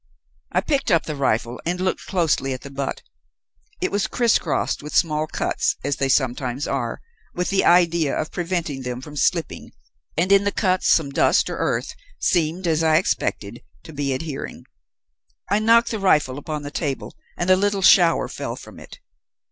[0.51, 3.03] I picked up the rifle, and looked closely at the butt;
[3.79, 6.99] it was criss crossed with small cuts, as they sometimes are,
[7.35, 9.73] with the idea of preventing them from slipping,
[10.17, 14.63] and in the cuts some dust, or earth, seemed, as I expected, to be adhering.
[15.51, 18.97] I knocked the rifle upon the table, and a little shower fell from it.